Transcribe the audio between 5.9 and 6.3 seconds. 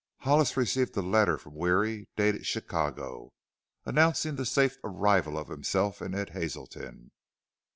and